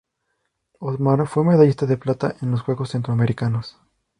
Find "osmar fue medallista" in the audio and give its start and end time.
0.79-1.85